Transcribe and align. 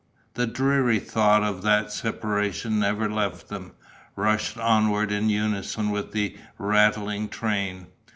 The 0.33 0.47
dreary 0.47 0.97
thought 0.99 1.43
of 1.43 1.61
that 1.61 1.91
separation 1.91 2.79
never 2.79 3.07
left 3.07 3.49
them, 3.49 3.73
rushed 4.15 4.57
onward 4.57 5.11
in 5.11 5.29
unison 5.29 5.91
with 5.91 6.11
the 6.11 6.35
rattling 6.57 7.29
train. 7.29 7.85